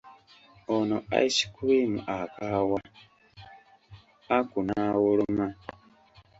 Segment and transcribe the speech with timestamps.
[0.75, 2.79] Ono ice cream akaawa,
[4.37, 5.47] Aku n'awoloma.